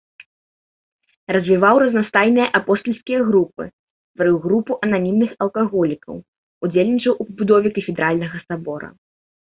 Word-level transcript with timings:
Развіваў 1.35 1.75
разнастайныя 1.83 2.47
апостальскія 2.61 3.19
групы, 3.29 3.63
стварыў 3.71 4.37
групу 4.45 4.79
ананімных 4.87 5.31
алкаголікаў, 5.47 6.15
удзельнічаў 6.69 7.13
у 7.19 7.27
пабудове 7.29 7.67
кафедральнага 7.77 8.37
сабора. 8.49 8.89